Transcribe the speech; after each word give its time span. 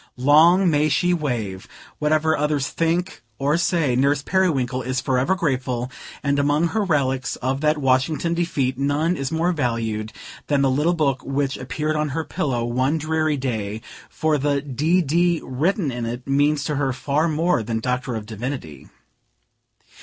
Long 0.17 0.67
may 0.67 0.89
she 0.89 1.13
wave! 1.13 1.67
Whatever 1.99 2.35
others 2.35 2.65
may 2.75 2.85
think 2.87 3.21
or 3.37 3.55
say, 3.55 3.95
Nurse 3.95 4.23
Periwinkle 4.23 4.81
is 4.81 4.99
forever 4.99 5.35
grateful; 5.35 5.91
and 6.23 6.39
among 6.39 6.69
her 6.69 6.81
relics 6.83 7.35
of 7.35 7.61
that 7.61 7.77
Washington 7.77 8.33
defeat, 8.33 8.79
none 8.79 9.15
is 9.15 9.31
more 9.31 9.51
valued 9.51 10.11
than 10.47 10.63
the 10.63 10.71
little 10.71 10.95
book 10.95 11.21
which 11.23 11.55
appeared 11.55 11.95
on 11.95 12.09
her 12.17 12.23
pillow, 12.23 12.65
one 12.65 12.97
dreary 12.97 13.37
day; 13.37 13.79
for 14.09 14.39
the 14.39 14.59
D. 14.63 15.03
D. 15.03 15.39
written 15.43 15.91
in 15.91 16.07
it 16.07 16.25
means 16.27 16.63
to 16.63 16.77
her 16.77 16.93
far 16.93 17.27
more 17.27 17.61
than 17.61 17.79
Doctor 17.79 18.15
of 18.15 18.25
Divinity. 18.25 18.89